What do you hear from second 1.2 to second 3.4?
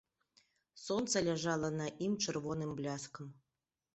ляжала на ім чырвоным бляскам.